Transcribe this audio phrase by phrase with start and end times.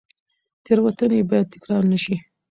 [0.65, 2.15] تېروتنې باید تکرار نه شي.